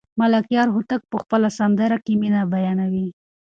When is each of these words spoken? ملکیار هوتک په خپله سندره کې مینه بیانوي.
ملکیار 0.19 0.67
هوتک 0.75 1.01
په 1.11 1.17
خپله 1.23 1.49
سندره 1.57 1.97
کې 2.05 2.13
مینه 2.21 2.41
بیانوي. 2.53 3.07